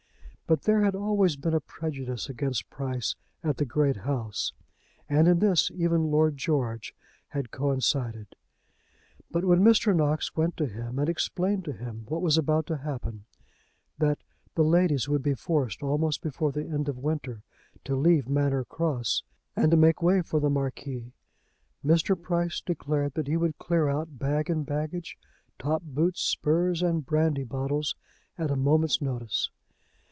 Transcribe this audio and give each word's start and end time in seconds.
But 0.47 0.63
there 0.63 0.83
had 0.83 0.95
always 0.95 1.37
been 1.37 1.53
a 1.53 1.61
prejudice 1.61 2.27
against 2.27 2.69
Price 2.69 3.15
at 3.41 3.55
the 3.55 3.63
great 3.63 3.95
house, 3.95 4.51
and 5.07 5.25
in 5.29 5.39
this 5.39 5.71
even 5.73 6.11
Lord 6.11 6.35
George 6.35 6.93
had 7.29 7.51
coincided. 7.51 8.35
But 9.31 9.45
when 9.45 9.61
Mr. 9.63 9.95
Knox 9.95 10.35
went 10.35 10.57
to 10.57 10.65
him 10.65 10.99
and 10.99 11.07
explained 11.07 11.63
to 11.63 11.71
him 11.71 12.03
what 12.09 12.21
was 12.21 12.37
about 12.37 12.65
to 12.67 12.75
happen, 12.75 13.23
that 13.97 14.25
the 14.55 14.63
ladies 14.65 15.07
would 15.07 15.23
be 15.23 15.35
forced, 15.35 15.81
almost 15.81 16.21
before 16.21 16.51
the 16.51 16.67
end 16.67 16.89
of 16.89 16.97
winter, 16.97 17.43
to 17.85 17.95
leave 17.95 18.27
Manor 18.27 18.65
Cross 18.65 19.23
and 19.55 19.77
make 19.79 20.01
way 20.03 20.21
for 20.21 20.41
the 20.41 20.49
Marquis, 20.49 21.13
Mr. 21.81 22.21
Price 22.21 22.59
declared 22.59 23.13
that 23.13 23.27
he 23.27 23.37
would 23.37 23.57
clear 23.57 23.87
out, 23.87 24.19
bag 24.19 24.49
and 24.49 24.65
baggage, 24.65 25.17
top 25.57 25.81
boots, 25.81 26.19
spurs, 26.19 26.83
and 26.83 27.05
brandy 27.05 27.45
bottles, 27.45 27.95
at 28.37 28.51
a 28.51 28.57
moment's 28.57 28.99
notice. 29.01 29.49